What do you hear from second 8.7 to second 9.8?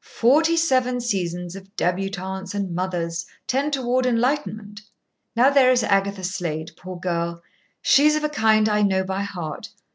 I know by heart.